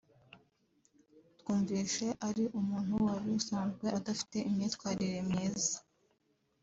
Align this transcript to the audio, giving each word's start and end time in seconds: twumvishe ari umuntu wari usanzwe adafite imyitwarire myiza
twumvishe 1.39 2.07
ari 2.27 2.43
umuntu 2.59 2.93
wari 3.05 3.29
usanzwe 3.39 3.85
adafite 3.97 4.37
imyitwarire 4.49 5.19
myiza 5.29 5.77